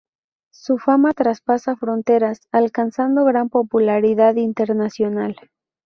Su 0.51 0.79
fama 0.79 1.13
traspasa 1.13 1.75
fronteras 1.75 2.39
alcanzando 2.51 3.23
gran 3.23 3.49
popularidad 3.49 4.35
internacional. 4.37 5.35